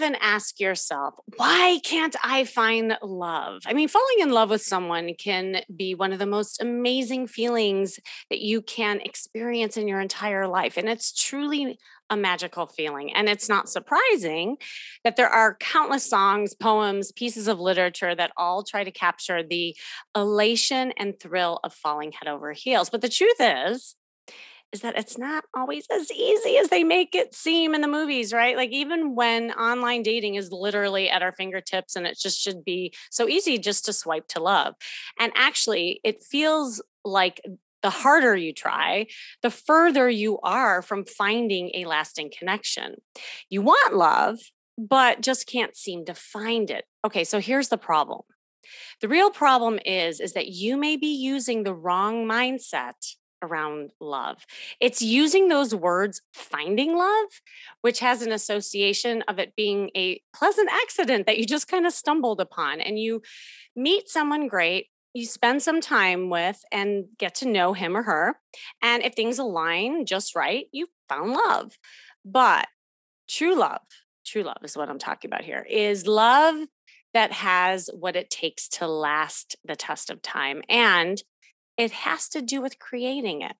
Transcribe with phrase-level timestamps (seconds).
[0.00, 3.62] Often ask yourself, why can't I find love?
[3.66, 8.00] I mean, falling in love with someone can be one of the most amazing feelings
[8.30, 10.78] that you can experience in your entire life.
[10.78, 11.78] And it's truly
[12.08, 13.12] a magical feeling.
[13.14, 14.56] And it's not surprising
[15.04, 19.76] that there are countless songs, poems, pieces of literature that all try to capture the
[20.16, 22.88] elation and thrill of falling head over heels.
[22.88, 23.96] But the truth is,
[24.72, 28.32] is that it's not always as easy as they make it seem in the movies,
[28.32, 28.56] right?
[28.56, 32.94] Like even when online dating is literally at our fingertips and it just should be
[33.10, 34.74] so easy just to swipe to love.
[35.18, 37.40] And actually, it feels like
[37.82, 39.06] the harder you try,
[39.42, 42.96] the further you are from finding a lasting connection.
[43.48, 44.38] You want love,
[44.78, 46.84] but just can't seem to find it.
[47.04, 48.22] Okay, so here's the problem.
[49.00, 54.44] The real problem is is that you may be using the wrong mindset around love.
[54.80, 57.28] It's using those words, finding love,
[57.80, 61.92] which has an association of it being a pleasant accident that you just kind of
[61.92, 62.80] stumbled upon.
[62.80, 63.22] And you
[63.74, 68.36] meet someone great, you spend some time with and get to know him or her.
[68.82, 71.78] And if things align just right, you found love.
[72.24, 72.68] But
[73.28, 73.80] true love,
[74.24, 76.66] true love is what I'm talking about here, is love
[77.12, 81.20] that has what it takes to last the test of time and
[81.80, 83.56] it has to do with creating it.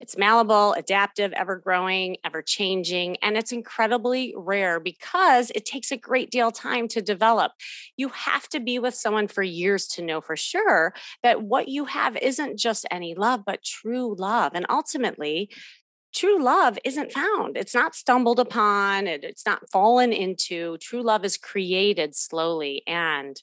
[0.00, 5.96] It's malleable, adaptive, ever growing, ever changing, and it's incredibly rare because it takes a
[5.96, 7.52] great deal of time to develop.
[7.96, 11.84] You have to be with someone for years to know for sure that what you
[11.84, 14.52] have isn't just any love, but true love.
[14.56, 15.48] And ultimately,
[16.12, 17.56] true love isn't found.
[17.56, 20.78] It's not stumbled upon, it's not fallen into.
[20.78, 23.40] True love is created slowly and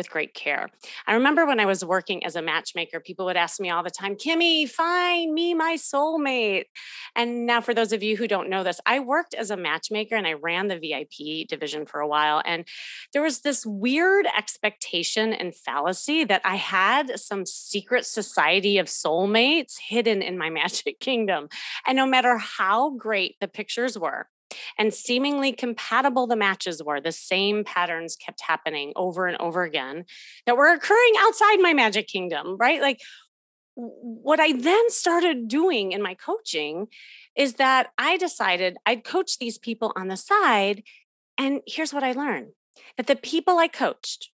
[0.00, 0.70] with great care.
[1.06, 3.90] I remember when I was working as a matchmaker, people would ask me all the
[3.90, 6.64] time, Kimmy, find me my soulmate.
[7.14, 10.16] And now, for those of you who don't know this, I worked as a matchmaker
[10.16, 12.40] and I ran the VIP division for a while.
[12.46, 12.66] And
[13.12, 19.78] there was this weird expectation and fallacy that I had some secret society of soulmates
[19.78, 21.50] hidden in my magic kingdom.
[21.86, 24.28] And no matter how great the pictures were,
[24.78, 27.00] and seemingly compatible the matches were.
[27.00, 30.04] The same patterns kept happening over and over again
[30.46, 32.80] that were occurring outside my magic kingdom, right?
[32.80, 33.00] Like
[33.74, 36.88] what I then started doing in my coaching
[37.36, 40.82] is that I decided I'd coach these people on the side.
[41.38, 42.48] And here's what I learned
[42.96, 44.30] that the people I coached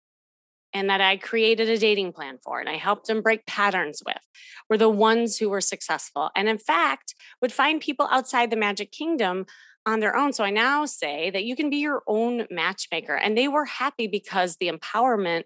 [0.74, 4.20] and that I created a dating plan for and I helped them break patterns with
[4.68, 6.30] were the ones who were successful.
[6.34, 9.46] And in fact, would find people outside the magic kingdom
[9.84, 10.32] on their own.
[10.32, 13.14] So I now say that you can be your own matchmaker.
[13.14, 15.44] And they were happy because the empowerment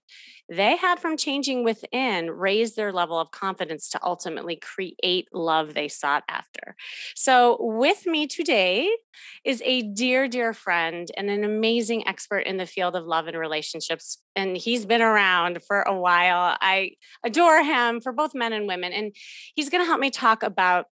[0.49, 5.89] they had from changing within raised their level of confidence to ultimately create love they
[5.89, 6.77] sought after.
[7.17, 8.89] So, with me today
[9.45, 13.37] is a dear, dear friend and an amazing expert in the field of love and
[13.37, 14.19] relationships.
[14.37, 16.57] And he's been around for a while.
[16.61, 16.93] I
[17.25, 18.93] adore him for both men and women.
[18.93, 19.17] And
[19.55, 20.87] he's going to help me talk about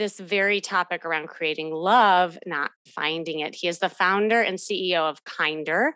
[0.00, 3.54] this very topic around creating love, not finding it.
[3.54, 5.92] He is the founder and CEO of Kyyndr,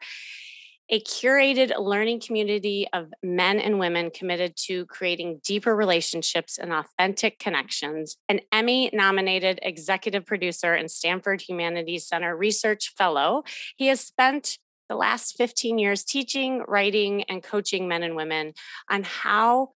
[0.90, 7.38] a curated learning community of men and women committed to creating deeper relationships and authentic
[7.38, 13.42] connections, an Emmy nominated executive producer and Stanford Humanities Center research fellow.
[13.76, 14.58] He has spent
[14.90, 18.52] the last 15 years teaching, writing, and coaching men and women
[18.90, 19.70] on how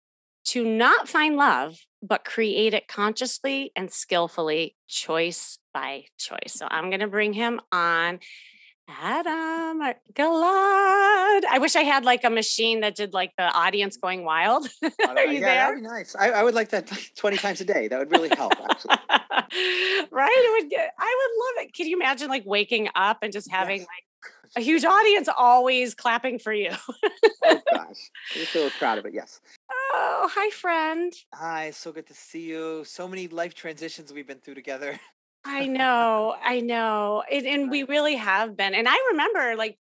[0.48, 6.54] to not find love, but create it consciously and skillfully, choice by choice.
[6.54, 8.20] So I'm going to bring him on.
[8.90, 9.82] Adam
[10.14, 11.44] Gilad.
[11.44, 14.70] I wish I had like a machine that did like the audience going wild.
[14.84, 15.56] Oh, Are you yeah, there?
[15.56, 16.16] That'd be nice.
[16.16, 17.88] I, I, would like that 20 times a day.
[17.88, 18.96] That would really help, actually.
[20.12, 20.32] right?
[20.32, 21.74] It would get, I would love it.
[21.74, 23.88] Can you imagine like waking up and just having yes.
[23.88, 26.72] like a huge audience always clapping for you?
[27.46, 28.12] oh gosh.
[28.36, 29.40] I feel proud of it, yes.
[29.94, 31.14] Oh, hi, friend.
[31.34, 32.84] Hi, so good to see you.
[32.86, 35.00] So many life transitions we've been through together.
[35.46, 37.24] I know, I know.
[37.32, 38.74] It, and we really have been.
[38.74, 39.78] And I remember like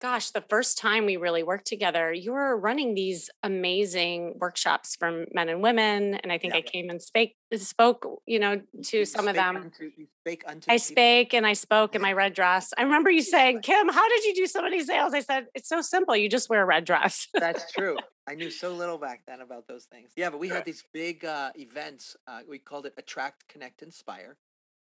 [0.00, 5.26] gosh, the first time we really worked together, you were running these amazing workshops for
[5.32, 6.14] men and women.
[6.14, 6.58] And I think yeah.
[6.58, 9.56] I came and spake, spoke, you know, to you some of them.
[9.56, 12.72] Unto, spake unto I spake and I spoke in my red dress.
[12.78, 15.14] I remember you saying, Kim, how did you do so many sales?
[15.14, 16.16] I said, it's so simple.
[16.16, 17.28] You just wear a red dress.
[17.34, 17.96] That's true.
[18.28, 20.10] I knew so little back then about those things.
[20.14, 22.16] Yeah, but we had these big uh, events.
[22.26, 24.36] Uh, we called it Attract, Connect, Inspire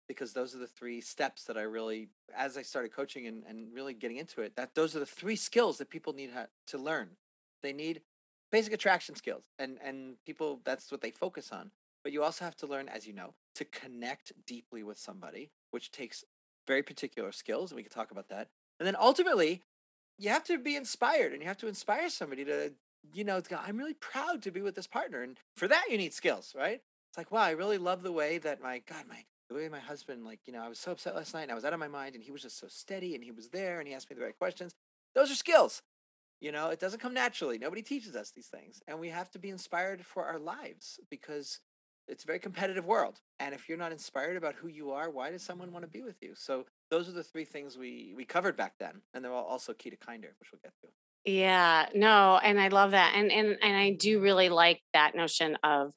[0.09, 3.73] because those are the three steps that I really, as I started coaching and, and
[3.73, 6.79] really getting into it, that those are the three skills that people need ha- to
[6.79, 7.11] learn.
[7.63, 8.01] They need
[8.51, 11.71] basic attraction skills, and and people that's what they focus on.
[12.03, 15.93] But you also have to learn, as you know, to connect deeply with somebody, which
[15.93, 16.25] takes
[16.67, 18.49] very particular skills, and we can talk about that.
[18.81, 19.63] And then ultimately,
[20.19, 22.73] you have to be inspired, and you have to inspire somebody to,
[23.13, 25.99] you know, go, I'm really proud to be with this partner, and for that you
[25.99, 26.81] need skills, right?
[27.11, 29.81] It's like, wow, I really love the way that my God, my the way my
[29.81, 31.81] husband, like, you know, I was so upset last night and I was out of
[31.81, 34.09] my mind and he was just so steady and he was there and he asked
[34.09, 34.73] me the right questions.
[35.15, 35.83] Those are skills.
[36.41, 37.59] You know, it doesn't come naturally.
[37.59, 38.81] Nobody teaches us these things.
[38.87, 41.59] And we have to be inspired for our lives because
[42.07, 43.21] it's a very competitive world.
[43.41, 46.03] And if you're not inspired about who you are, why does someone want to be
[46.03, 46.35] with you?
[46.37, 49.03] So those are the three things we we covered back then.
[49.13, 50.89] And they're all also key to Kyyndr, which we'll get to.
[51.25, 53.15] Yeah, no, and I love that.
[53.15, 55.93] And and and I do really like that notion of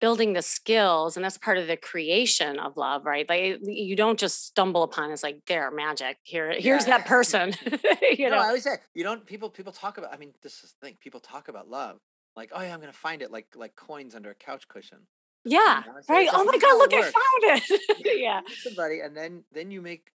[0.00, 4.18] building the skills and that's part of the creation of love right like you don't
[4.18, 6.98] just stumble upon it's like there magic here here's yeah.
[6.98, 7.54] that person
[8.18, 10.64] you no, know i always say you don't people people talk about i mean this
[10.64, 11.98] is the thing people talk about love
[12.34, 14.98] like oh yeah i'm gonna find it like like coins under a couch cushion
[15.44, 16.00] yeah you know?
[16.00, 19.80] so right oh my god look i found it yeah somebody and then then you
[19.80, 20.10] make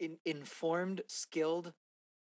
[0.00, 1.72] in, informed skilled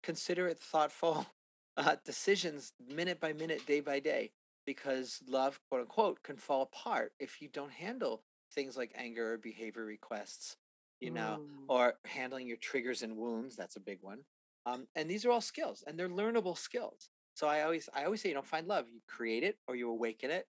[0.04, 1.26] considerate thoughtful
[1.78, 4.32] uh, decisions minute by minute day by day
[4.66, 8.22] because love, quote unquote, can fall apart if you don't handle
[8.54, 10.58] things like anger or behavior requests,
[11.00, 11.64] you know, mm.
[11.68, 13.56] or handling your triggers and wounds.
[13.56, 14.20] That's a big one.
[14.66, 17.10] Um, and these are all skills, and they're learnable skills.
[17.34, 18.88] So I always, I always say, you don't find love.
[18.92, 20.46] You create it or you awaken it,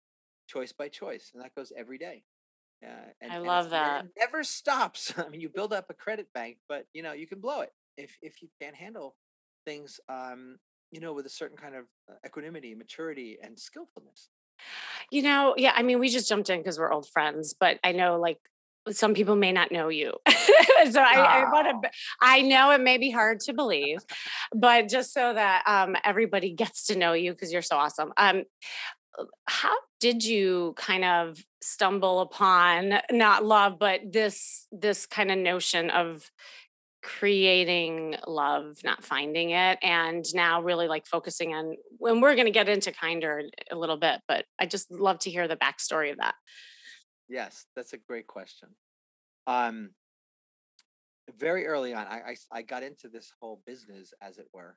[0.48, 2.24] choice by choice, and that goes every day.
[2.82, 4.06] Yeah, and, I love that.
[4.06, 5.14] It never stops.
[5.18, 7.74] I mean, you build up a credit bank, but you know you can blow it
[7.98, 9.16] if if you can't handle
[9.68, 10.58] things um,
[10.92, 14.30] you know, with a certain kind of uh, equanimity, maturity, and skillfulness?
[15.12, 17.92] You know, yeah, I mean, we just jumped in because we're old friends, but I
[17.92, 18.38] know like
[18.92, 20.14] some people may not know you.
[20.30, 21.90] so I, I want to,
[22.22, 24.00] I know it may be hard to believe,
[24.56, 28.14] but just so that um, everybody gets to know you because you're so awesome.
[28.18, 28.44] Um,
[29.20, 35.38] uh, how did you kind of stumble upon not love, but this, this kind of
[35.38, 36.32] notion of
[37.08, 42.52] creating love, not finding it, and now really like focusing on when we're going to
[42.52, 46.18] get into Kyyndr a little bit, but I just love to hear the backstory of
[46.18, 46.36] that.
[47.30, 48.70] Yes, that's a great question.
[49.48, 49.92] Um,
[51.40, 54.76] very early on, I, I, I got into this whole business, as it were,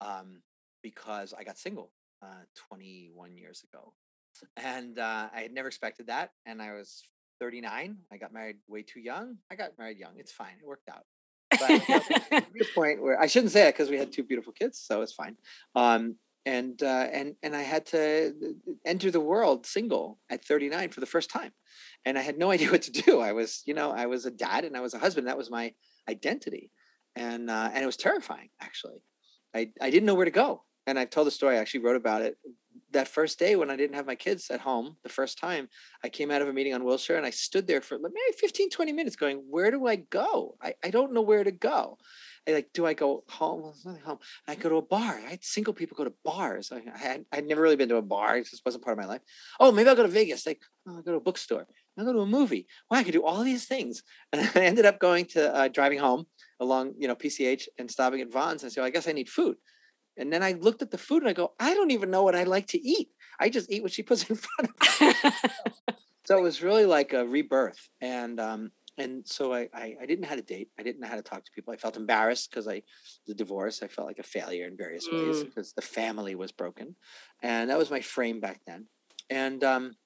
[0.00, 0.40] um,
[0.82, 3.92] because I got single uh, 21 years ago,
[4.56, 6.30] and uh, I had never expected that.
[6.46, 7.02] And I was
[7.38, 7.98] 39.
[8.10, 9.36] I got married way too young.
[9.50, 10.14] I got married young.
[10.16, 10.54] It's fine.
[10.58, 11.04] It worked out.
[12.54, 15.12] This point where I shouldn't say it because we had two beautiful kids, so it's
[15.12, 15.36] fine.
[15.74, 18.54] Um, and uh, and and I had to
[18.84, 21.52] enter the world single at 39 for the first time,
[22.04, 23.20] and I had no idea what to do.
[23.20, 25.26] I was, you know, I was a dad and I was a husband.
[25.26, 25.74] That was my
[26.08, 26.70] identity,
[27.14, 29.02] and uh, and it was terrifying actually.
[29.54, 31.56] I I didn't know where to go, and I've told the story.
[31.56, 32.38] I actually wrote about it
[32.92, 35.68] that first day when I didn't have my kids at home, the first time
[36.04, 38.70] I came out of a meeting on Wilshire and I stood there for maybe 15,
[38.70, 40.56] 20 minutes going, where do I go?
[40.62, 41.98] I, I don't know where to go.
[42.48, 43.72] I like, do I go home?
[43.84, 44.18] Well, home.
[44.46, 45.20] I go to a bar.
[45.26, 46.70] I had single people go to bars.
[46.70, 48.36] I, I had I'd never really been to a bar.
[48.36, 49.22] It just wasn't part of my life.
[49.58, 50.46] Oh, maybe I'll go to Vegas.
[50.46, 51.66] Like, oh, I'll go to a bookstore.
[51.98, 52.66] I'll go to a movie.
[52.88, 54.02] Well, I could do all these things.
[54.32, 56.26] And I ended up going to uh, driving home
[56.60, 58.62] along, you know, PCH and stopping at Vons.
[58.62, 59.56] And well, I guess I need food.
[60.16, 62.34] And then I looked at the food and I go, I don't even know what
[62.34, 63.10] I like to eat.
[63.38, 65.30] I just eat what she puts in front of me.
[66.24, 67.88] so it was really like a rebirth.
[68.00, 70.70] And um, and so I, I, I didn't know how to date.
[70.78, 71.74] I didn't know how to talk to people.
[71.74, 72.82] I felt embarrassed because I
[73.26, 73.82] the divorce.
[73.82, 75.12] I felt like a failure in various mm.
[75.12, 76.96] ways because the family was broken,
[77.42, 78.86] and that was my frame back then.
[79.28, 79.96] And um,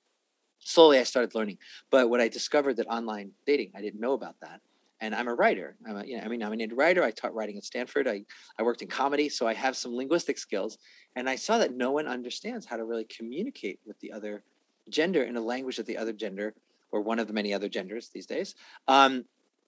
[0.58, 1.58] slowly I started learning.
[1.90, 4.60] But what I discovered that online dating, I didn't know about that
[5.00, 5.76] and I'm a writer.
[5.88, 7.02] I'm a, you know, I mean, I'm an writer.
[7.02, 8.06] I taught writing at Stanford.
[8.06, 8.24] I,
[8.58, 10.78] I worked in comedy, so I have some linguistic skills.
[11.16, 14.42] And I saw that no one understands how to really communicate with the other
[14.88, 16.54] gender in a language that the other gender,
[16.92, 18.54] or one of the many other genders these days,
[18.88, 19.24] um,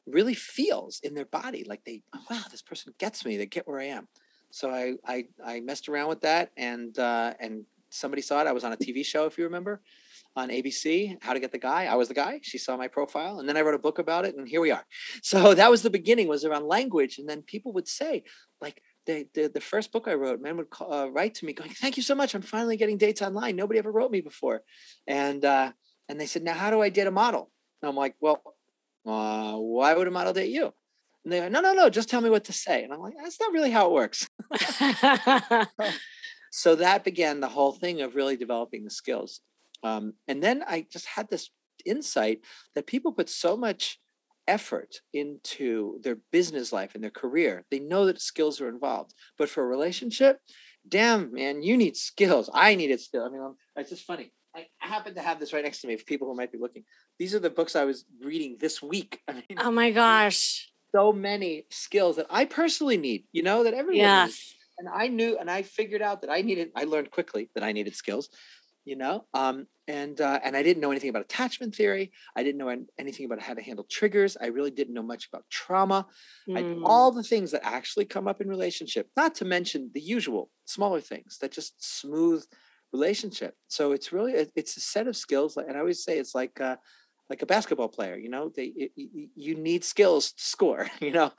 [0.07, 1.65] really feels in their body.
[1.65, 3.37] Like they, oh, wow, this person gets me.
[3.37, 4.09] They get where I am.
[4.51, 8.47] So I, I, I messed around with that, and uh, and somebody saw it.
[8.47, 9.81] I was on a TV show, if you remember,
[10.35, 11.85] on ABC, How to Get the Guy.
[11.85, 12.41] I was the guy.
[12.43, 14.71] She saw my profile, and then I wrote a book about it, and here we
[14.71, 14.85] are.
[15.23, 16.29] So that was the beginning.
[16.29, 18.25] Was around language, and then people would say,
[18.61, 21.53] like, they, the, the first book I wrote, men would call, uh, write to me
[21.53, 22.35] going, "Thank you so much.
[22.35, 23.57] I'm finally getting dates online.
[23.57, 24.62] Nobody ever wrote me before."
[25.07, 25.73] And uh,
[26.09, 27.51] and they said, "Now, how do I date a model?"
[27.83, 28.43] And I'm like, "Well,
[29.07, 30.73] uh, why would a model date you?"
[31.25, 31.91] And they go, "No, no, no.
[31.91, 34.27] Just tell me what to say." And I'm like, "That's not really how it works."
[36.51, 39.41] so that began the whole thing of really developing the skills.
[39.83, 41.51] Um, and then I just had this
[41.85, 42.41] insight
[42.75, 43.99] that people put so much
[44.49, 47.65] effort into their business life and their career.
[47.71, 49.15] They know that skills are involved.
[49.39, 50.41] But for a relationship,
[50.89, 52.51] damn, man, you need skills.
[52.53, 53.29] I needed skills.
[53.29, 54.33] I mean, I'm, it's just funny.
[54.55, 56.85] I happen to have this right next to me for people who might be looking.
[57.19, 59.21] These are the books I was reading this week.
[59.29, 60.69] I mean, oh my gosh.
[60.95, 64.29] So many skills that I personally need, you know, that everyone yes.
[64.29, 64.57] needs.
[64.79, 67.73] And I knew and I figured out that I needed, I learned quickly that I
[67.73, 68.29] needed skills
[68.85, 72.59] you know um, and uh, and i didn't know anything about attachment theory i didn't
[72.59, 76.07] know anything about how to handle triggers i really didn't know much about trauma
[76.49, 76.59] mm.
[76.59, 80.51] I, all the things that actually come up in relationship not to mention the usual
[80.65, 82.45] smaller things that just smooth
[82.93, 86.61] relationship so it's really it's a set of skills and i always say it's like
[86.61, 86.77] uh,
[87.31, 88.91] like a basketball player, you know, they it,
[89.35, 91.33] you need skills to score, you know.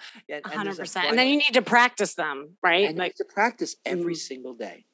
[0.43, 2.89] Hundred percent, and then you need to practice them, right?
[2.89, 4.17] And like to practice every mm.
[4.17, 4.85] single day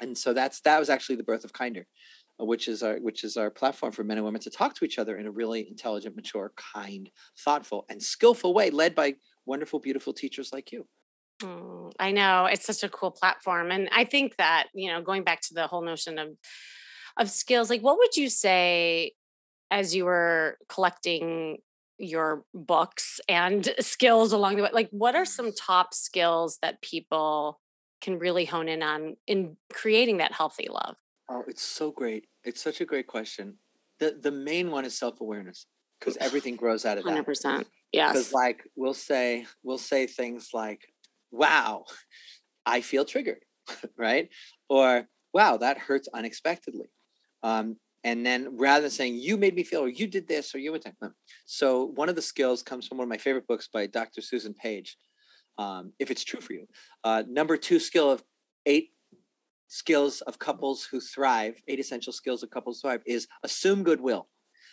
[0.00, 1.84] and so that's that was actually the birth of Kyyndr
[2.40, 4.84] uh, which is our which is our platform for men and women to talk to
[4.84, 9.14] each other in a really intelligent mature kind thoughtful and skillful way led by
[9.46, 10.86] wonderful beautiful teachers like you.
[11.42, 15.22] Mm, i know it's such a cool platform and i think that you know going
[15.22, 16.28] back to the whole notion of
[17.18, 19.12] of skills like what would you say
[19.70, 21.58] as you were collecting
[21.98, 27.60] your books and skills along the way like what are some top skills that people
[28.06, 30.96] can really hone in on in creating that healthy love?
[31.28, 32.26] Oh, it's so great.
[32.44, 33.58] It's such a great question.
[33.98, 35.66] The the main one is self-awareness
[35.98, 37.26] because everything grows out of that.
[37.26, 37.64] 100%.
[37.92, 38.12] Yes.
[38.12, 40.82] Because like we'll say we'll say things like
[41.32, 41.84] wow,
[42.64, 43.44] I feel triggered,
[43.98, 44.28] right?
[44.68, 46.86] Or wow, that hurts unexpectedly.
[47.42, 50.58] Um, and then rather than saying you made me feel or you did this or
[50.58, 50.92] you went to
[51.44, 54.54] so one of the skills comes from one of my favorite books by dr susan
[54.54, 54.96] page
[55.58, 56.66] um, if it's true for you.
[57.04, 58.22] Uh, number two skill of
[58.66, 58.92] eight
[59.68, 64.28] skills of couples who thrive, eight essential skills of couples thrive is assume goodwill.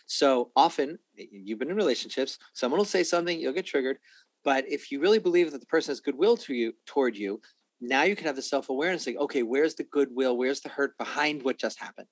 [0.05, 3.97] So often you've been in relationships, someone will say something, you'll get triggered.
[4.43, 7.41] But if you really believe that the person has goodwill to you toward you,
[7.79, 10.37] now you can have the self-awareness like, okay, where's the goodwill?
[10.37, 12.07] Where's the hurt behind what just happened?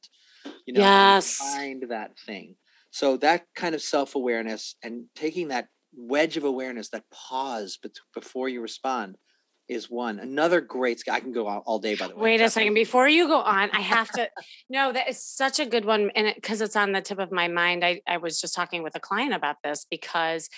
[0.65, 1.37] You know, yes.
[1.37, 2.55] find that thing.
[2.91, 7.79] So that kind of self-awareness and taking that wedge of awareness, that pause
[8.13, 9.17] before you respond
[9.67, 10.19] is one.
[10.19, 12.21] Another great I can go all, all day by the way.
[12.21, 12.73] Wait a second.
[12.73, 14.29] Before you go on, I have to
[14.69, 16.11] no, that is such a good one.
[16.15, 18.83] And because it, it's on the tip of my mind, I, I was just talking
[18.83, 20.49] with a client about this because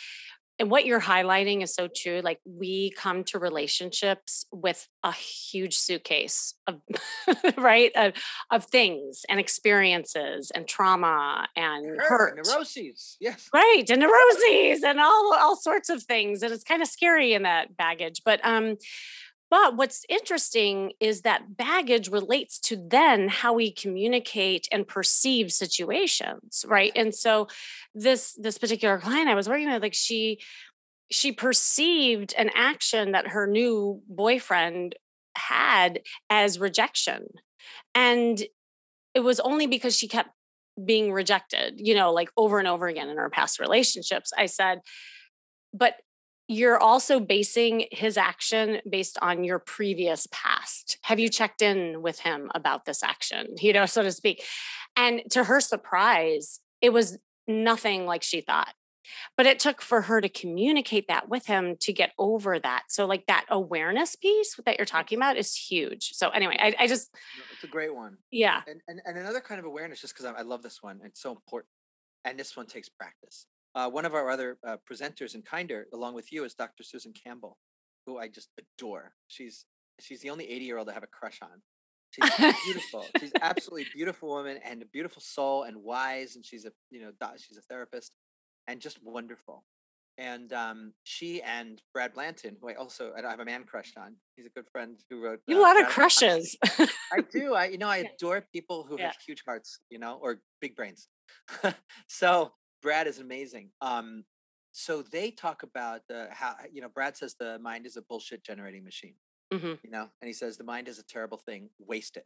[0.60, 5.75] and what you're highlighting is so true like we come to relationships with a huge
[5.75, 6.79] suitcase of
[7.57, 8.13] right of,
[8.51, 12.36] of things and experiences and trauma and hurt, hurt.
[12.45, 16.88] neuroses yes right and neuroses and all all sorts of things and it's kind of
[16.88, 18.77] scary in that baggage but um
[19.53, 26.65] but what's interesting is that baggage relates to then how we communicate and perceive situations,
[26.67, 26.91] right?
[26.95, 27.48] And so
[27.93, 30.39] this this particular client I was working with, like she
[31.12, 34.95] she perceived an action that her new boyfriend
[35.36, 37.27] had as rejection.
[37.93, 38.41] And
[39.13, 40.31] it was only because she kept
[40.83, 44.31] being rejected, you know, like over and over again in her past relationships.
[44.36, 44.79] I said,
[45.72, 45.93] but
[46.53, 50.98] you're also basing his action based on your previous past.
[51.03, 54.43] Have you checked in with him about this action, you know, so to speak?
[54.95, 57.17] And to her surprise, it was
[57.48, 58.74] nothing like she thought.
[59.36, 62.83] But it took for her to communicate that with him to get over that.
[62.88, 66.12] So, like that awareness piece that you're talking about is huge.
[66.13, 67.13] So, anyway, I, I just.
[67.53, 68.17] It's a great one.
[68.31, 68.62] Yeah.
[68.65, 71.22] And, and, and another kind of awareness, just because I, I love this one, it's
[71.22, 71.69] so important.
[72.24, 73.45] And this one takes practice.
[73.75, 76.84] Uh, one of our other uh, presenters in Kyyndr, along with you, is Dr.
[76.84, 77.58] Susan Campbell,
[78.06, 79.13] who I just adore.
[79.27, 79.65] She's
[80.00, 81.62] she's the only 80 year old I have a crush on.
[82.12, 83.06] She's beautiful.
[83.20, 86.36] she's absolutely beautiful woman and a beautiful soul and wise.
[86.36, 88.12] And she's a you know she's a therapist
[88.68, 89.63] and just wonderful.
[90.20, 94.15] And um, she and Brad Blanton, who I also I have a man crush on.
[94.36, 95.39] He's a good friend who wrote.
[95.48, 96.56] You uh, a lot of crushes.
[97.12, 97.56] I do.
[97.56, 99.06] I you know I adore people who yeah.
[99.06, 101.08] have huge hearts, you know, or big brains.
[102.08, 102.51] so
[102.84, 103.70] Brad is amazing.
[103.82, 104.25] Um,
[104.74, 108.44] so they talk about the how you know Brad says the mind is a bullshit
[108.44, 109.16] generating machine.
[109.52, 109.74] Mm-hmm.
[109.84, 111.70] You know, and he says the mind is a terrible thing.
[111.80, 112.25] Waste it.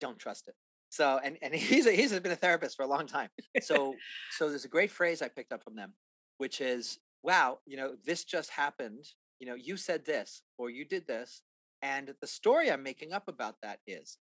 [0.00, 0.54] Don't trust it.
[0.90, 3.28] So and and he's a, he's been a therapist for a long time.
[3.62, 3.94] So
[4.36, 5.92] so there's a great phrase I picked up from them,
[6.38, 9.06] which is, "Wow, you know, this just happened.
[9.38, 11.42] You know, you said this or you did this,
[11.82, 14.18] And the story I'm making up about that is,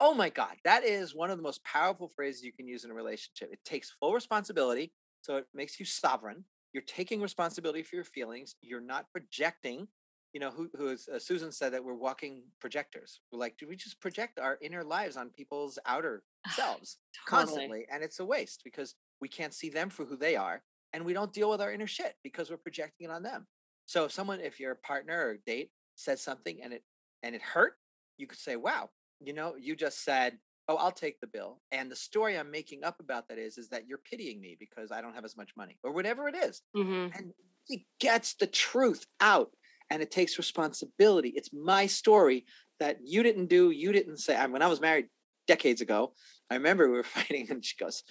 [0.00, 2.90] oh my God, that is one of the most powerful phrases you can use in
[2.90, 3.50] a relationship.
[3.52, 4.92] It takes full responsibility.
[5.22, 6.44] So it makes you sovereign.
[6.72, 8.56] You're taking responsibility for your feelings.
[8.60, 9.88] You're not projecting.
[10.32, 13.20] You know, who, who is uh, Susan said that we're walking projectors.
[13.30, 16.22] We're like, do we just project our inner lives on people's outer
[16.54, 16.98] selves
[17.28, 17.46] totally.
[17.46, 17.86] constantly?
[17.92, 20.62] And it's a waste because we can't see them for who they are.
[20.92, 23.46] And we don't deal with our inner shit because we're projecting it on them.
[23.86, 26.82] So if someone, if your partner or date says something and it
[27.22, 27.74] and it hurt,
[28.18, 30.38] you could say, wow, you know, you just said,
[30.68, 31.60] oh, I'll take the bill.
[31.70, 34.92] And the story I'm making up about that is, is that you're pitying me because
[34.92, 36.62] I don't have as much money or whatever it is.
[36.76, 37.16] Mm-hmm.
[37.16, 37.32] And
[37.68, 39.50] it gets the truth out
[39.90, 41.30] and it takes responsibility.
[41.30, 42.46] It's my story
[42.80, 44.36] that you didn't do, you didn't say.
[44.36, 45.06] I mean, when I was married
[45.46, 46.12] decades ago,
[46.50, 48.02] I remember we were fighting and she goes,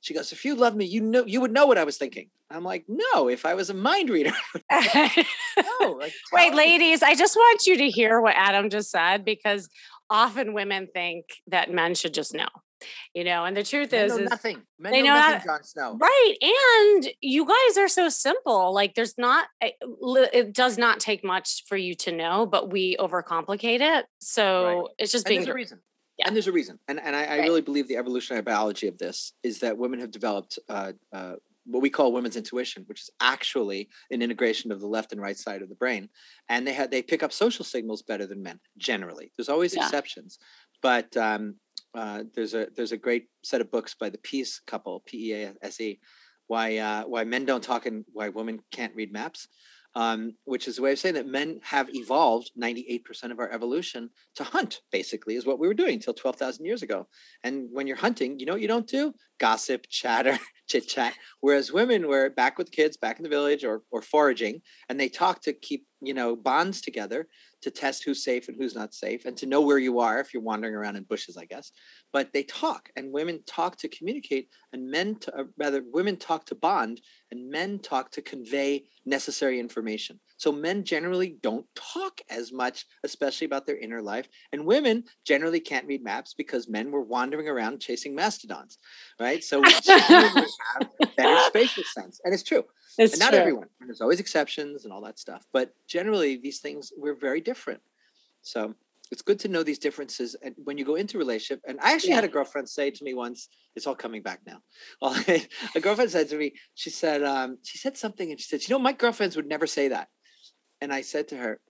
[0.00, 2.30] she goes, if you loved me, you know, you would know what I was thinking.
[2.50, 4.32] I'm like, no, if I was a mind reader.
[4.72, 6.56] no, like, Wait, me.
[6.56, 9.68] ladies, I just want you to hear what Adam just said because
[10.08, 12.48] often women think that men should just know.
[13.14, 14.62] You know, and the truth men is, is nothing.
[14.78, 15.98] Men they know, know nothing, Jon Snow.
[16.00, 16.34] Right.
[16.40, 18.72] And you guys are so simple.
[18.72, 19.72] Like there's not eh,
[20.32, 24.06] it does not take much for you to know, but we overcomplicate it.
[24.20, 24.84] So right.
[24.96, 25.80] it's just and being there's a reason.
[26.20, 26.26] Yeah.
[26.26, 26.78] And there's a reason.
[26.86, 30.10] And and I, I really believe the evolutionary biology of this is that women have
[30.10, 31.34] developed uh, uh,
[31.64, 35.38] what we call women's intuition, which is actually an integration of the left and right
[35.38, 36.10] side of the brain.
[36.50, 39.32] And they have they pick up social signals better than men generally.
[39.36, 39.84] There's always yeah.
[39.84, 40.38] exceptions,
[40.82, 41.54] but um,
[41.94, 45.42] uh, there's a there's a great set of books by the Pease couple, P E
[45.42, 46.00] A S E,
[46.48, 49.48] why uh, why men don't talk and why women can't read maps
[49.94, 54.10] um, which is a way of saying that men have evolved 98% of our evolution
[54.36, 57.08] to hunt, basically, is what we were doing until 12,000 years ago.
[57.42, 59.12] And when you're hunting, you know what you don't do?
[59.38, 61.14] Gossip, chatter, chit chat.
[61.40, 65.08] Whereas women were back with kids, back in the village or, or foraging, and they
[65.08, 67.26] talk to keep, you know, bonds together
[67.62, 70.32] to test who's safe and who's not safe and to know where you are if
[70.32, 71.72] you're wandering around in bushes, I guess.
[72.12, 76.46] But they talk and women talk to communicate and men, to, uh, rather, women talk
[76.46, 77.00] to bond
[77.30, 80.20] and men talk to convey necessary information.
[80.36, 84.28] So men generally don't talk as much, especially about their inner life.
[84.52, 88.78] And women generally can't read maps because men were wandering around chasing mastodons,
[89.20, 89.44] right?
[89.44, 92.20] So we have better spatial sense.
[92.24, 92.64] And it's true.
[93.00, 93.68] It's and not everyone.
[93.80, 95.46] There's always exceptions and all that stuff.
[95.52, 97.80] But generally, these things we're very different.
[98.42, 98.74] So
[99.10, 102.10] it's good to know these differences and when you go into relationship and i actually
[102.10, 102.16] yeah.
[102.16, 104.58] had a girlfriend say to me once it's all coming back now
[105.02, 105.16] well
[105.74, 108.72] a girlfriend said to me she said um, she said something and she said you
[108.72, 110.08] know my girlfriends would never say that
[110.80, 111.60] and i said to her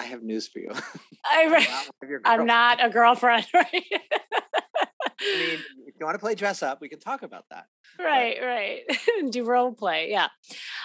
[0.00, 0.70] i have news for you
[1.26, 1.86] I,
[2.24, 3.84] i'm not a girlfriend right
[5.22, 7.66] I mean, you want to play dress up, we can talk about that.
[7.96, 9.30] Right, but, right.
[9.30, 10.28] Do role play, yeah.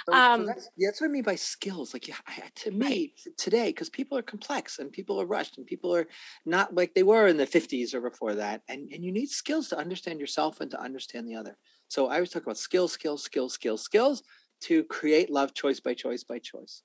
[0.07, 1.91] So, um, so that's, that's what I mean by skills.
[1.91, 2.15] Like, yeah,
[2.55, 6.05] to me today, because people are complex and people are rushed and people are
[6.45, 9.69] not like they were in the '50s or before that, and and you need skills
[9.69, 11.57] to understand yourself and to understand the other.
[11.87, 14.21] So I always talk about skills, skills, skills, skills, skills
[14.61, 16.83] to create love, choice by choice by choice.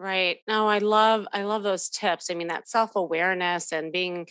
[0.00, 0.38] Right.
[0.48, 2.30] No, I love I love those tips.
[2.30, 4.26] I mean, that self-awareness and being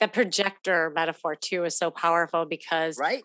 [0.00, 3.22] the projector metaphor too is so powerful because right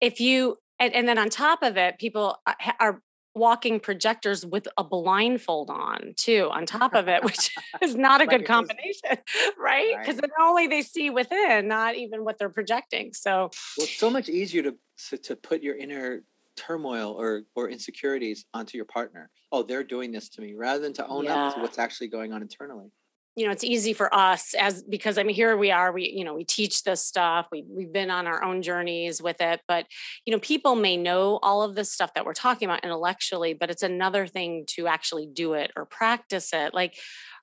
[0.00, 2.38] if you and, and then on top of it people
[2.80, 3.00] are
[3.34, 7.50] walking projectors with a blindfold on too on top of it which
[7.82, 9.18] is not a good combination
[9.58, 10.30] right because right.
[10.38, 14.28] not only they see within not even what they're projecting so well it's so much
[14.28, 14.74] easier to
[15.08, 16.22] to, to put your inner
[16.56, 19.30] turmoil or or insecurities onto your partner.
[19.52, 21.46] Oh they're doing this to me rather than to own yeah.
[21.46, 22.90] up to what's actually going on internally.
[23.36, 26.24] You know it's easy for us as because i mean here we are we you
[26.24, 29.84] know we teach this stuff we, we've been on our own journeys with it but
[30.24, 33.68] you know people may know all of this stuff that we're talking about intellectually but
[33.68, 36.72] it's another thing to actually do it or practice it.
[36.72, 36.96] Like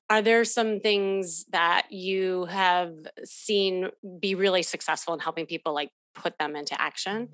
[0.10, 5.92] are there some things that you have seen be really successful in helping people like
[6.14, 7.34] put them into action mm-hmm.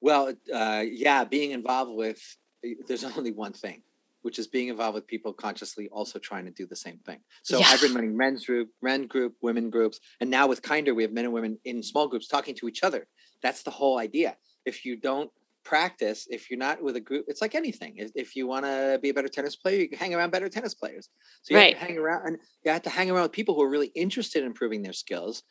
[0.00, 2.20] Well uh, yeah being involved with
[2.64, 3.82] eh, there's only one thing
[4.22, 7.18] which is being involved with people consciously also trying to do the same thing.
[7.44, 7.66] So yeah.
[7.68, 11.12] I've been running men's group, men group, women groups, and now with Kyyndr, we have
[11.12, 13.06] men and women in small groups talking to each other.
[13.42, 14.36] That's the whole idea.
[14.66, 15.30] If you don't
[15.64, 17.94] practice, if you're not with a group, it's like anything.
[18.14, 20.74] If you want to be a better tennis player, you can hang around better tennis
[20.74, 21.08] players.
[21.42, 21.76] So you right.
[21.76, 23.92] have to hang around, and you have to hang around with people who are really
[23.94, 25.42] interested in improving their skills.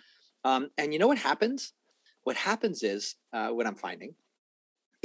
[0.43, 1.73] Um, and you know what happens?
[2.23, 4.13] What happens is uh, what I'm finding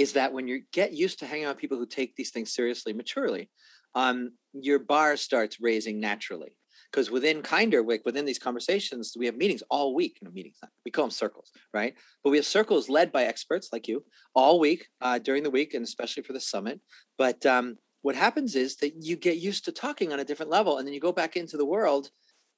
[0.03, 2.53] is that when you get used to hanging out with people who take these things
[2.53, 3.49] seriously maturely,
[3.95, 6.57] um, your bar starts raising naturally.
[6.91, 10.19] Because within Kyyndr, like within these conversations, we have meetings all week.
[10.21, 11.95] You know, meetings, we call them circles, right?
[12.23, 15.73] But we have circles led by experts like you all week uh, during the week,
[15.73, 16.81] and especially for the summit.
[17.17, 20.77] But um, what happens is that you get used to talking on a different level,
[20.77, 22.11] and then you go back into the world,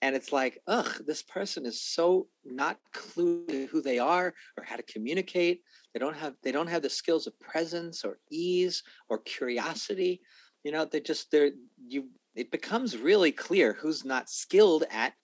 [0.02, 4.64] and it's like ugh this person is so not clue to who they are or
[4.64, 5.62] how to communicate
[5.94, 10.20] they don't have they don't have the skills of presence or ease or curiosity
[10.64, 11.52] you know they just they're
[11.86, 15.14] you it becomes really clear who's not skilled at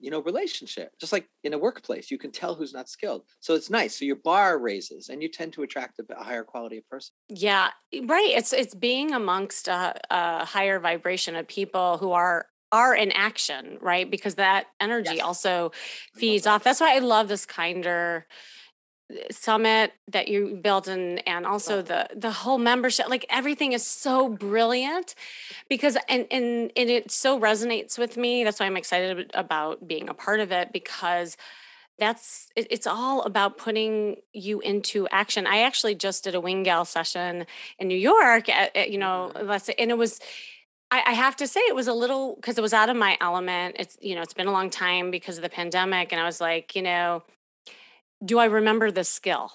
[0.00, 3.24] you know relationship just like in a workplace you can tell who's not skilled.
[3.40, 6.78] So it's nice so your bar raises and you tend to attract a, higher quality
[6.78, 7.14] of person.
[7.28, 7.70] Yeah
[8.04, 13.10] right it's it's being amongst a, a, higher vibration of people who are are in
[13.12, 15.24] action right because that energy yes.
[15.24, 15.72] also
[16.14, 16.62] feeds off.
[16.62, 18.24] That's why i love this Kyyndr
[19.30, 24.28] summit that you built and and also the the whole membership like everything is so
[24.28, 25.14] brilliant
[25.68, 28.44] because and and, and it so resonates with me.
[28.44, 31.36] That's why i'm excited about being a part of it because
[31.98, 35.46] that's it, it's all about putting you into action.
[35.46, 37.46] I actually just did a wing gal session
[37.78, 39.48] in new york at, at, you know mm-hmm.
[39.48, 40.20] let's say and it was
[40.90, 43.18] I, I have to say it was a little because it was out of my
[43.20, 43.76] element.
[43.78, 46.40] It's you know it's been a long time because of the pandemic and i was
[46.40, 47.22] like you know
[48.24, 49.52] do I remember the skill?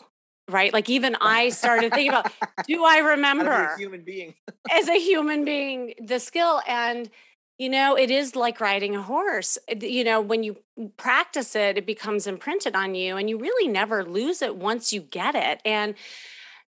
[0.49, 0.73] Right.
[0.73, 2.31] Like even I started thinking about,
[2.67, 4.35] do I remember as a human being?
[4.71, 6.61] as a human being, the skill.
[6.67, 7.09] And,
[7.57, 9.57] you know, it is like riding a horse.
[9.79, 10.57] You know, when you
[10.97, 15.01] practice it, it becomes imprinted on you and you really never lose it once you
[15.01, 15.61] get it.
[15.63, 15.95] And,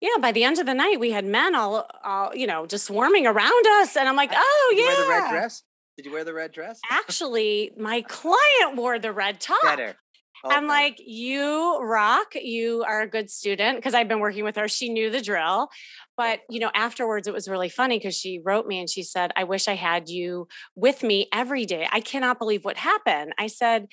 [0.01, 2.87] yeah, by the end of the night, we had men all, all you know, just
[2.87, 3.97] swarming around us.
[3.97, 4.87] And I'm like, uh, oh, Did yeah.
[4.87, 5.63] wear the red dress?
[5.97, 6.81] Did you wear the red dress?
[6.91, 9.63] Actually, my client wore the red top.
[9.63, 9.97] Better.
[10.45, 10.55] Okay.
[10.55, 12.35] I'm like, you rock.
[12.35, 14.69] You are a good student because I've been working with her.
[14.69, 15.69] She knew the drill.
[16.17, 19.33] But, you know, afterwards, it was really funny because she wrote me and she said,
[19.37, 21.89] I wish I had you with me every day.
[21.91, 23.33] I cannot believe what happened.
[23.39, 23.87] I said,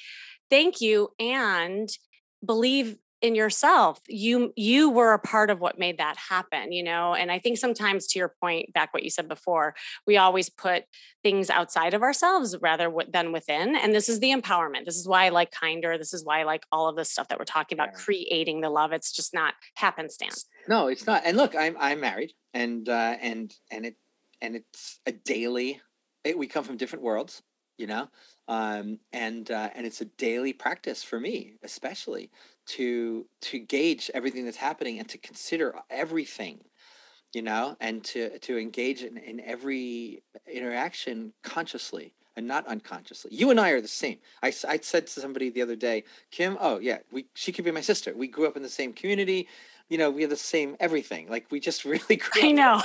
[0.49, 1.09] thank you.
[1.19, 1.89] And
[2.45, 7.13] believe in yourself you you were a part of what made that happen you know?
[7.13, 9.75] And i think sometimes to your point back what you said before
[10.07, 10.83] we always put
[11.23, 14.85] things outside of ourselves rather than within and this is the empowerment.
[14.85, 15.97] This is why i like Kyyndr.
[15.97, 18.69] This is why i like all of this stuff that we're talking about creating the
[18.69, 18.91] love.
[18.91, 20.45] It's just not happenstance.
[20.67, 23.95] No it's not and look i'm i'm married and uh and and it
[24.41, 25.81] and it's a daily
[26.23, 27.41] it, we come from different worlds
[27.81, 28.07] you know?
[28.47, 32.29] Um, and uh, and it's a daily practice for me, especially
[32.77, 36.59] to to gauge everything that's happening and to consider everything,
[37.33, 43.31] you know, and to to engage in, in every interaction consciously and not unconsciously.
[43.33, 44.17] You and I are the same.
[44.41, 47.71] I, I said to somebody the other day, Kim, oh yeah, we she could be
[47.71, 48.13] my sister.
[48.15, 49.47] We grew up in the same community
[49.91, 51.27] you know, we have the same everything.
[51.27, 52.81] Like we just really grew I know.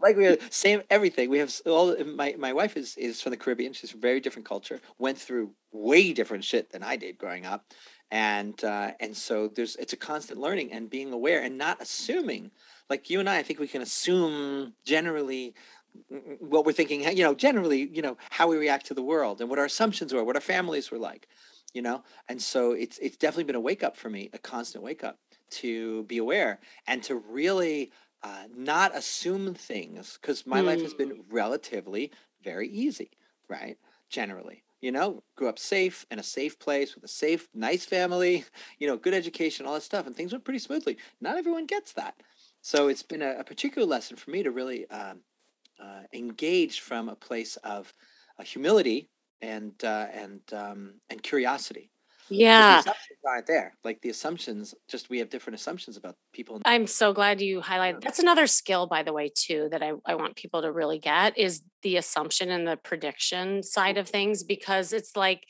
[0.00, 1.30] like we have same everything.
[1.30, 3.72] We have all my my wife is is from the Caribbean.
[3.72, 4.78] She's from a very different culture.
[4.98, 7.64] Went through way different shit than I did growing up.
[8.10, 12.50] And uh, and so there's it's a constant learning and being aware and not assuming.
[12.88, 15.54] Like you and I, I think we can assume generally
[16.40, 19.50] what we're thinking, you know, generally, you know, how we react to the world and
[19.50, 21.28] what our assumptions were, what our families were like,
[21.74, 22.02] you know.
[22.28, 25.18] And so it's it's definitely been a wake up for me, a constant wake up
[25.50, 27.90] to be aware and to really
[28.22, 30.66] uh, not assume things because my mm.
[30.66, 31.22] life has been mm.
[31.30, 32.10] relatively
[32.42, 33.10] very easy,
[33.48, 33.78] right?
[34.08, 38.44] Generally, you know, grew up safe in a safe place with a safe, nice family,
[38.78, 40.96] you know, good education, all that stuff, and things went pretty smoothly.
[41.20, 42.14] Not everyone gets that.
[42.60, 45.20] So it's been a, a particular lesson for me to really um,
[45.82, 47.92] uh, engage from a place of
[48.38, 49.08] uh, humility
[49.40, 51.90] and uh, and um, and curiosity
[52.30, 52.74] yeah.
[52.74, 53.74] The assumptions aren't there.
[53.84, 56.60] Like the assumptions, just we have different assumptions about people.
[56.64, 58.00] I'm so glad you highlighted.
[58.00, 61.36] That's another skill, by the way, too, that I, I want people to really get
[61.38, 65.44] is the assumption and the prediction side of things, because it's like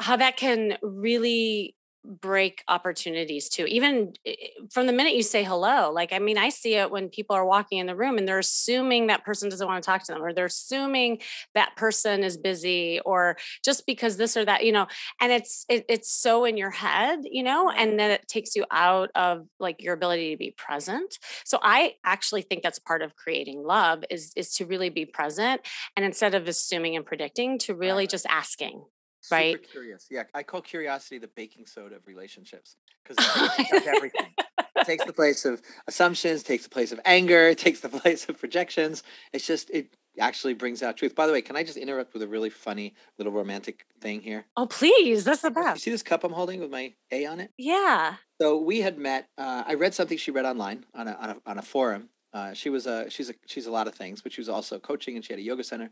[0.00, 1.74] how that can really
[2.08, 6.38] break opportunities too even eh, eh, from the minute you say hello like i mean
[6.38, 9.48] i see it when people are walking in the room and they're assuming that person
[9.50, 11.20] doesn't want to talk to them or they're assuming
[11.54, 14.86] that person is busy or just because this or that you know
[15.20, 18.64] and it's it, it's so in your head you know and then it takes you
[18.70, 21.18] out of like your ability to be present.
[21.44, 25.60] So i actually think that's part of creating love is is to really be present
[25.96, 28.82] and instead of assuming and predicting to really just asking
[29.30, 29.54] right?
[29.54, 30.06] Super curious.
[30.10, 33.24] Yeah, I call curiosity the baking soda of relationships because
[33.58, 34.32] it everything.
[34.38, 38.38] it takes the place of assumptions, takes the place of anger, takes the place of
[38.38, 39.02] projections.
[39.32, 41.14] It's just it actually brings out truth.
[41.14, 44.46] By the way, can I just interrupt with a really funny little romantic thing here?
[44.56, 45.24] Oh, please.
[45.24, 45.76] That's the best.
[45.76, 47.50] You see this cup I'm holding with my A on it?
[47.56, 48.16] Yeah.
[48.40, 49.28] So we had met.
[49.36, 52.08] Uh, I read something she read online on a on a, on a forum.
[52.32, 54.78] Uh, she was a she's a she's a lot of things, but she was also
[54.78, 55.90] coaching and she had a yoga center,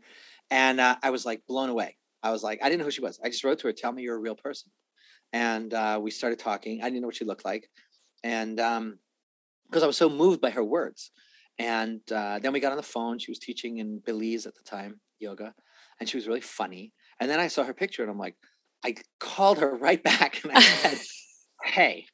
[0.51, 1.97] and uh, I was like blown away.
[2.23, 3.19] I was like, I didn't know who she was.
[3.23, 4.71] I just wrote to her, tell me you're a real person.
[5.33, 6.81] And uh, we started talking.
[6.81, 7.69] I didn't know what she looked like.
[8.23, 8.99] And um,
[9.69, 11.11] because I was so moved by her words.
[11.59, 13.19] And uh, then we got on the phone.
[13.19, 15.53] She was teaching in Belize at the time, yoga.
[15.99, 16.93] and she was really funny.
[17.19, 18.35] And then I saw her picture and I'm like,
[18.85, 20.99] I called her right back and I said,
[21.63, 22.05] Hey,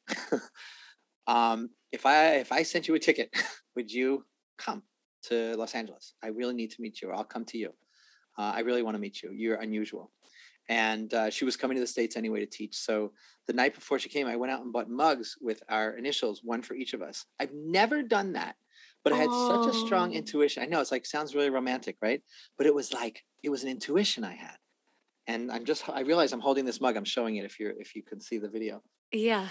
[1.26, 3.30] um, if I if I sent you a ticket,
[3.76, 4.24] would you
[4.58, 4.82] come
[5.24, 6.14] to Los Angeles?
[6.22, 7.74] I really need to meet you, I'll come to you.
[8.38, 9.30] Uh, I really want to meet you.
[9.32, 10.10] You're unusual.
[10.68, 12.76] And uh, she was coming to the States anyway to teach.
[12.76, 13.12] So
[13.46, 16.62] the night before she came, I went out and bought mugs with our initials, one
[16.62, 17.26] for each of us.
[17.38, 18.56] I've never done that,
[19.04, 20.14] but I had such a strong Oh.
[20.18, 20.62] intuition.
[20.62, 22.22] I know it's like sounds really romantic, right?
[22.56, 24.56] But it was like it was an intuition I had.
[25.26, 26.96] And I'm just I realize I'm holding this mug.
[26.96, 28.82] I'm showing it if you're if you can see the video.
[29.12, 29.46] Yeah.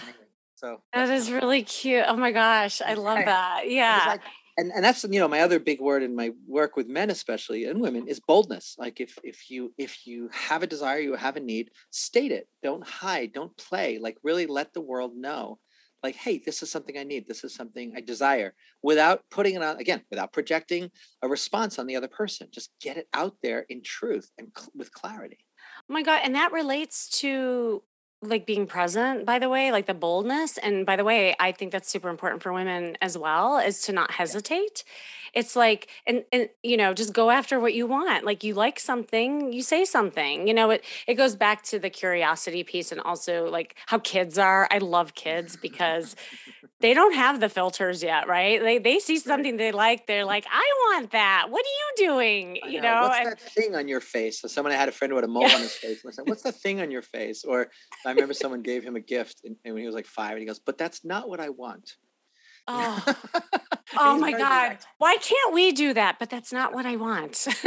[0.56, 2.04] So that's really cute.
[2.08, 2.82] Oh my gosh.
[2.82, 3.70] I love that.
[3.70, 4.02] Yeah.
[4.08, 4.20] like-
[4.56, 7.64] and and that's you know my other big word in my work with men especially
[7.64, 8.76] and women is boldness.
[8.78, 12.48] Like if if you if you have a desire you have a need state it.
[12.62, 13.98] Don't hide don't play.
[13.98, 15.58] Like really let the world know
[16.02, 17.26] like hey this is something i need.
[17.26, 20.90] This is something i desire without putting it on again without projecting
[21.22, 22.48] a response on the other person.
[22.50, 25.38] Just get it out there in truth and cl- with clarity.
[25.88, 26.20] Oh my God.
[26.24, 27.82] And that relates to
[28.26, 30.58] like being present, by the way, like the boldness.
[30.58, 33.92] And by the way, I think that's super important for women as well, is to
[33.92, 34.84] not hesitate.
[35.34, 38.24] It's like, and, and, you know, just go after what you want.
[38.24, 41.90] Like you like something, you say something, you know, it, it goes back to the
[41.90, 44.68] curiosity piece and also like how kids are.
[44.70, 46.14] I love kids because
[46.80, 48.60] they don't have the filters yet, right?
[48.60, 50.06] They, they see something they like.
[50.06, 51.46] They're like, I want that.
[51.48, 52.58] What are you doing?
[52.62, 54.40] I You know, what's and- that thing on your face?
[54.40, 56.02] So someone I had a friend who had a mole on his face.
[56.04, 57.68] And I said, "What's that thing on your face?" Or
[58.04, 60.40] I remember someone gave him a gift, and, and when he was like five, and
[60.40, 61.94] he goes, "But that's not what I want."
[62.68, 63.14] oh.
[63.96, 64.38] Oh my God.
[64.68, 64.86] direct.
[64.98, 66.18] Why can't we do that?
[66.18, 67.36] But that's not what I want.
[67.36, 67.50] he,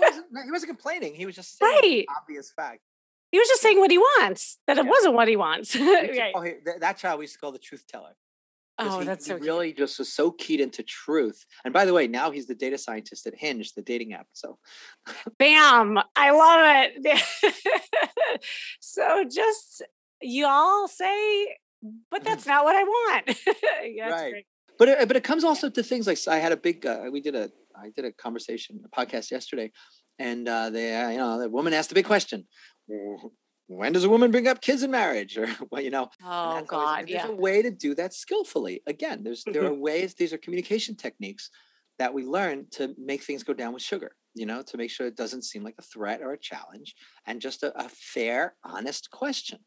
[0.00, 1.14] wasn't, he wasn't complaining.
[1.14, 2.04] He was just saying Right.
[2.20, 2.80] obvious fact.
[3.30, 4.90] he was just saying what he wants, that it Yeah.
[4.90, 5.74] wasn't what he wants.
[5.74, 6.32] We used to right.
[6.34, 8.14] Oh, call that, that child we used to call the truth teller.
[8.78, 9.46] Oh, he, that's he so cute.
[9.46, 11.44] really just was so keyed into truth.
[11.64, 14.26] And by the way, now he's the data scientist at Hinge, the dating app.
[14.32, 14.58] So
[15.38, 15.98] Bam.
[16.16, 18.42] I love it.
[18.80, 19.82] so just
[20.20, 21.56] y'all say,
[22.10, 23.26] but that's not what I want.
[23.84, 24.10] yeah, Mm-hmm.
[24.12, 24.30] Right.
[24.30, 24.46] great.
[24.78, 27.20] but it, but it comes also to things like I had a big uh, we
[27.20, 29.70] did a I did a conversation a podcast yesterday,
[30.18, 32.46] and uh, the uh, you know the woman asked a big question:
[32.88, 33.26] "Wh-
[33.68, 35.36] When does a woman bring up kids in marriage?
[35.38, 36.98] Or well, you know, Oh that's always- God.
[37.08, 37.28] there's Yeah.
[37.28, 38.82] a way to do that skillfully.
[38.86, 39.70] Again, there's there Mhm.
[39.70, 40.14] are ways.
[40.14, 41.50] These are communication techniques
[41.98, 44.16] that we learn to make things go down with sugar.
[44.34, 46.94] You know, to make sure it doesn't seem like a threat or a challenge,
[47.26, 49.58] and just a, a fair, honest question.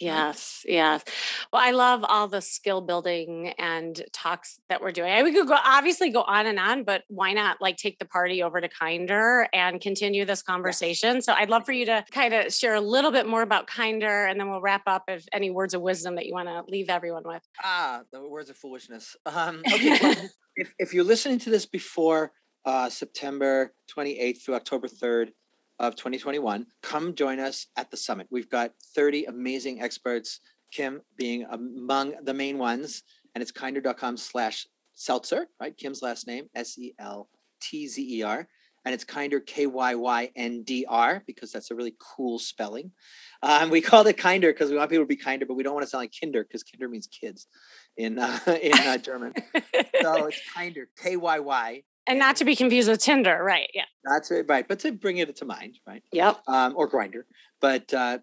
[0.00, 1.04] Yes, yes.
[1.52, 5.12] Well, I love all the skill building and talks that we're doing.
[5.12, 8.04] I- We could go obviously go on and on, but why not like take the
[8.04, 11.22] party over to Kyyndr and continue this conversation?
[11.22, 14.28] So I'd love for you to kind of share a little bit more about Kyyndr,
[14.28, 16.88] and then we'll wrap up if any words of wisdom that you want to leave
[16.88, 17.42] everyone with.
[17.62, 19.16] Ah, the words of foolishness.
[19.26, 20.14] Um, okay, well,
[20.56, 22.32] if, if you're listening to this before
[22.64, 25.28] uh, September 28th through October 3rd
[25.78, 28.26] of 2021, come join us at the summit.
[28.30, 30.40] We've got 30 amazing experts,
[30.72, 33.02] Kim being among the main ones,
[33.34, 35.76] and it's kyyndr.com slash seltzer, right?
[35.76, 37.28] Kim's last name, S E L
[37.60, 38.46] T Z E R.
[38.84, 42.90] And it's Kyyndr, K Y Y N D R, because that's a really cool spelling.
[43.40, 45.74] Um, we called it kinder because we want people to be kinder, but we don't
[45.74, 47.46] want to sound like kinder because kinder means kids
[47.96, 49.34] in uh, in uh, German.
[50.00, 51.82] So it's Kyyndr, K Y Y.
[52.06, 53.70] and not to be confused with Tinder, right?
[53.74, 53.84] Yeah.
[54.04, 54.66] That's it, right.
[54.66, 56.02] But to bring it to mind, right?
[56.12, 56.42] Yep.
[56.48, 57.22] Um, or Grindr,
[57.60, 58.18] but uh,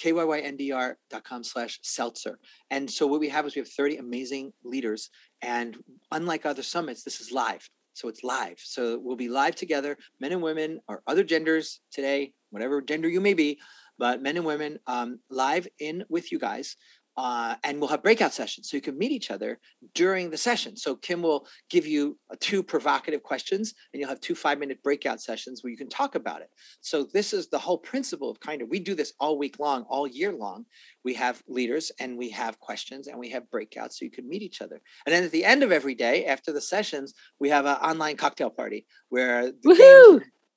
[0.00, 2.38] kyyndr.com slash seltzer.
[2.70, 5.10] And so what we have is we have 30 amazing leaders.
[5.42, 5.76] And
[6.10, 7.68] unlike other summits, this is live.
[7.94, 8.58] So it's live.
[8.58, 13.20] So we'll be live together, men and women or other genders today, whatever gender you
[13.20, 13.60] may be,
[13.98, 16.76] but men and women um, live in with you guys.
[17.16, 19.60] Uh, and we'll have breakout sessions so you can meet each other
[19.94, 20.76] during the session.
[20.76, 24.82] So Kim will give you uh, two provocative questions, and you'll have two five minute
[24.82, 26.48] breakout sessions where you can talk about it.
[26.80, 29.82] So this is the whole principle of kind of we do this all week long,
[29.82, 30.66] all year long.
[31.04, 34.42] We have leaders and we have questions and we have breakouts so you can meet
[34.42, 34.80] each other.
[35.06, 38.16] And then at the end of every day, after the sessions, we have an online
[38.16, 39.52] cocktail party where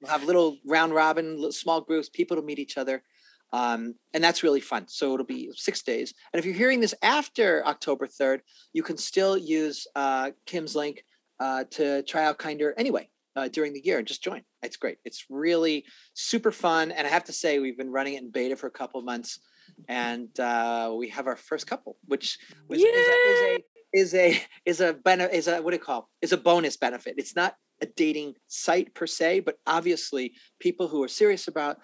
[0.01, 3.03] we'll have little round robin, little small groups, people to meet each other.
[3.53, 4.85] Um, and that's really fun.
[4.87, 6.13] So it'll be six days.
[6.33, 8.39] And if you're hearing this after October 3rd,
[8.73, 11.03] you can still use uh, Kim's link
[11.39, 14.41] uh, to try out Kyyndr anyway uh, during the year and just join.
[14.63, 14.97] It's great.
[15.05, 16.91] It's really super fun.
[16.91, 19.05] And I have to say, we've been running it in beta for a couple of
[19.05, 19.39] months,
[19.87, 24.41] and uh, we have our first couple, which was, is, a, is a is a
[24.65, 27.15] is a bene- is a what do you call is a bonus benefit.
[27.17, 31.77] It's not a dating site per se, but obviously people who are serious about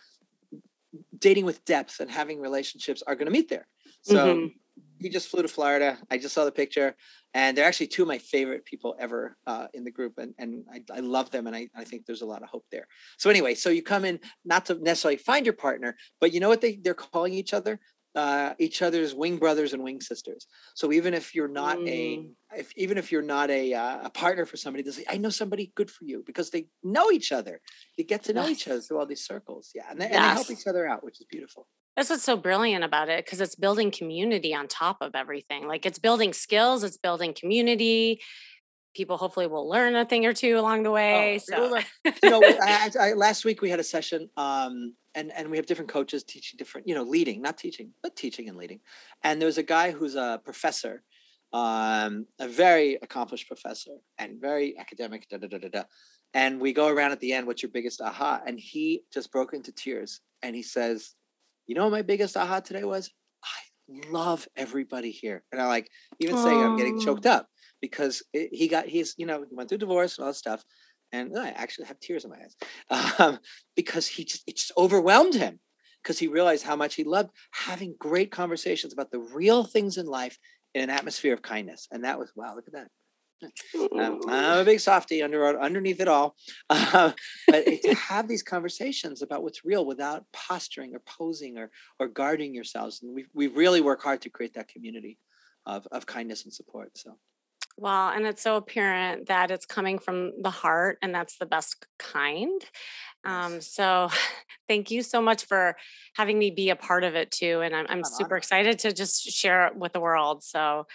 [1.17, 3.67] dating with depth and having relationships are going to meet there.
[4.01, 4.53] So Mhm.
[4.99, 5.99] he just flew to Florida.
[6.09, 6.95] I just saw the picture,
[7.33, 10.65] and they're actually two of my favorite people ever uh, in the group, and and
[10.71, 12.87] I, I love them, and I, I think there's a lot of hope there.
[13.17, 16.49] So anyway, so you come in not to necessarily find your partner, but you know
[16.49, 17.79] what they they're calling each other
[18.15, 20.47] uh, each other's wing brothers and wing sisters.
[20.75, 21.87] So even if you're not mm.
[21.87, 25.17] a, if even if you're not a uh, a partner for somebody, they say, "I
[25.17, 27.61] know somebody good for you," because they know each other.
[27.97, 28.51] They get to know yes.
[28.51, 29.71] each other through all these circles.
[29.73, 30.15] Yeah, and they, yes.
[30.15, 31.67] and they help each other out, which is beautiful.
[31.95, 35.67] That's what's so brilliant about it because it's building community on top of everything.
[35.67, 38.21] Like it's building skills, it's building community.
[38.95, 41.39] People hopefully will learn a thing or two along the oh, way.
[41.53, 45.49] Oh, so, you know, I, I, last week we had a session um, and and
[45.49, 48.79] we have different coaches teaching different you know leading not teaching but teaching and leading.
[49.23, 51.03] And there's a guy who's a professor
[51.51, 55.83] um, a very accomplished professor and very academic da, da, da, da, da.
[56.33, 58.41] and we go around at the end what's your biggest aha?
[58.45, 61.13] And he just broke into tears and he says
[61.67, 63.09] you know what my biggest aha today was?
[63.43, 65.43] I love everybody here.
[65.51, 67.47] And i like even saying i'm getting choked up
[67.81, 70.63] because it, he got he's you know he went through divorce and all that stuff
[71.13, 73.39] and I actually have tears in my eyes um,
[73.75, 75.59] because he just it just overwhelmed him
[76.01, 80.07] because he realized how much he loved having great conversations about the real things in
[80.07, 80.37] life
[80.73, 82.87] in an atmosphere of kindness, and that was wow, look at that.
[83.99, 86.35] Um, I'm a big softy under underneath it all,
[86.69, 87.11] uh,
[87.47, 92.55] but to have these conversations about what's real without posturing or posing or or guarding
[92.55, 95.19] yourselves, and we we really work hard to create that community
[95.65, 96.97] of of kindness and support.
[96.97, 97.17] So
[97.77, 101.85] well, and it's so apparent that it's coming from the heart, and that's the best
[101.97, 102.63] kind.
[103.25, 104.09] Um, so,
[104.67, 105.75] thank you so much for
[106.15, 107.61] having me be a part of it too.
[107.61, 110.43] And I'm, I'm super excited to just share it with the world.
[110.43, 110.85] So,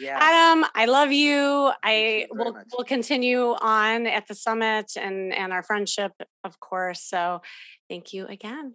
[0.00, 0.18] yeah.
[0.20, 1.72] Adam, I love you.
[1.82, 6.12] I you will will continue on at the summit and and our friendship,
[6.44, 7.02] of course.
[7.02, 7.42] So,
[7.88, 8.74] thank you again.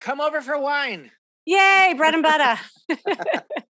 [0.00, 1.10] Come over for wine.
[1.46, 2.60] Yay, bread and butter.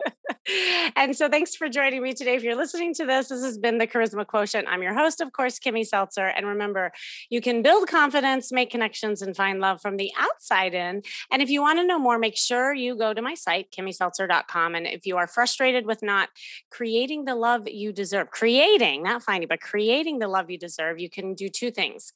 [0.97, 2.35] and so thanks for joining me today.
[2.35, 4.67] If you're listening to this, this has been the Charisma Quotient.
[4.69, 6.27] I'm your host, of course, Kimmy Seltzer.
[6.27, 6.91] And remember,
[7.31, 11.03] you can build confidence, make connections, and find love from the outside in.
[11.31, 14.75] And if you want to know more, make sure you go to my site, kimmyseltzer.com.
[14.75, 16.29] And if you are frustrated with not
[16.71, 21.09] creating the love you deserve, creating, not finding, but creating the love you deserve, you
[21.09, 22.15] can do two things.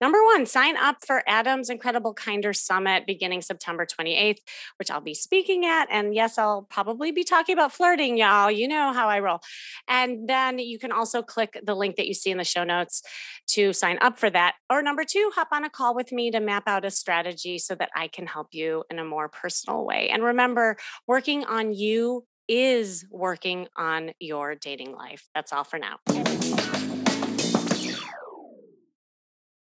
[0.00, 4.38] Number one, sign up for Adam's Incredible Kyyndr Summit beginning September 28th,
[4.78, 5.86] which I'll be speaking at.
[5.90, 8.50] And yes, I'll probably be talking about flirting, y'all.
[8.50, 9.40] You know how I roll.
[9.88, 13.02] And then you can also click the link that you see in the show notes
[13.48, 14.54] to sign up for that.
[14.68, 17.74] Or number two, hop on a call with me to map out a strategy so
[17.74, 20.10] that I can help you in a more personal way.
[20.10, 25.26] And remember, working on you is working on your dating life.
[25.34, 25.98] That's all for now.